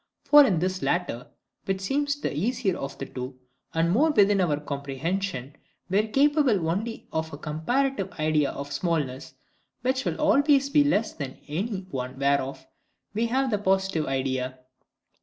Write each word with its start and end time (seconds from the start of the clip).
For 0.23 0.43
in 0.43 0.57
this 0.57 0.81
latter, 0.81 1.27
which 1.65 1.79
seems 1.79 2.15
the 2.19 2.35
easier 2.35 2.75
of 2.75 2.97
the 2.97 3.05
two, 3.05 3.37
and 3.71 3.91
more 3.91 4.09
within 4.09 4.41
our 4.41 4.59
comprehension, 4.59 5.55
we 5.91 5.99
are 5.99 6.07
capable 6.07 6.67
only 6.67 7.07
of 7.13 7.31
a 7.31 7.37
comparative 7.37 8.11
idea 8.13 8.49
of 8.49 8.71
smallness, 8.73 9.35
which 9.83 10.03
will 10.03 10.19
always 10.19 10.71
be 10.71 10.83
less 10.83 11.13
than 11.13 11.37
any 11.47 11.81
one 11.91 12.17
whereof 12.17 12.65
we 13.13 13.27
have 13.27 13.51
the 13.51 13.59
positive 13.59 14.07
idea. 14.07 14.57